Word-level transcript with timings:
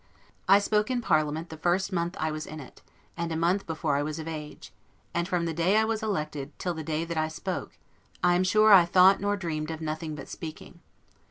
I 0.49 0.57
spoke 0.57 0.89
in 0.89 0.99
parliament 1.01 1.49
the 1.51 1.57
first 1.59 1.93
month 1.93 2.17
I 2.19 2.31
was 2.31 2.47
in 2.47 2.59
it, 2.59 2.81
and 3.15 3.31
a 3.31 3.35
month 3.35 3.67
before 3.67 3.97
I 3.97 4.01
was 4.01 4.17
of 4.17 4.27
age; 4.27 4.73
and 5.13 5.27
from 5.27 5.45
the 5.45 5.53
day 5.53 5.77
I 5.77 5.83
was 5.83 6.01
elected, 6.01 6.57
till 6.57 6.73
the 6.73 6.81
day 6.83 7.05
that 7.05 7.17
I 7.17 7.27
spoke. 7.27 7.77
I 8.23 8.33
am 8.33 8.43
sure 8.43 8.73
I 8.73 8.85
thought 8.85 9.21
nor 9.21 9.37
dreamed 9.37 9.69
of 9.69 9.79
nothing 9.79 10.15
but 10.15 10.27
speaking. 10.27 10.79